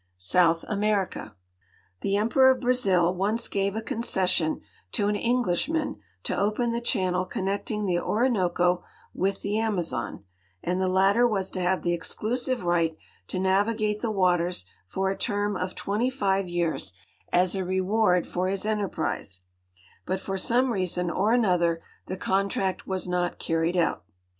[0.17, 1.35] SOUTH AMERICA
[2.01, 4.61] The Emperor of Brazil once gave a concession
[4.93, 8.83] to an Englishman to ojien the channel connecting the Orinoco
[9.13, 10.23] with the Amazon,
[10.63, 15.15] and the latter was to have the exclusive right to navigate the waters for a
[15.15, 16.93] term of twenty five years
[17.31, 19.41] as a reward for his enterprise,
[20.07, 24.03] but for some reason or another the contract was not carried out.